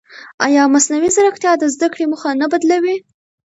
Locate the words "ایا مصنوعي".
0.45-1.09